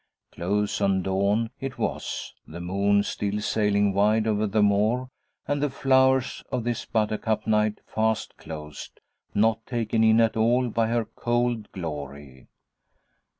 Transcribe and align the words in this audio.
Close 0.31 0.81
on 0.81 1.03
dawn 1.03 1.51
it 1.59 1.77
was, 1.77 2.33
the 2.47 2.59
moon 2.59 3.03
still 3.03 3.39
sailing 3.39 3.93
wide 3.93 4.25
over 4.25 4.47
the 4.47 4.63
moor, 4.63 5.11
and 5.47 5.61
the 5.61 5.69
flowers 5.69 6.43
of 6.51 6.63
this 6.63 6.85
'buttercup 6.85 7.45
night' 7.45 7.77
fast 7.85 8.35
closed, 8.35 8.99
not 9.35 9.63
taken 9.67 10.03
in 10.03 10.19
at 10.19 10.35
all 10.35 10.69
by 10.69 10.87
her 10.87 11.05
cold 11.05 11.71
glory! 11.71 12.47